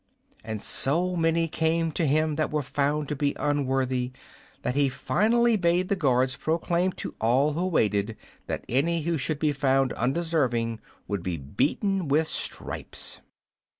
[0.43, 4.11] And so many came to him that were found to be unworthy
[4.63, 8.17] that he finally bade the guards proclaim to all who waited
[8.47, 13.19] that any who should be found undeserving would be beaten with stripes.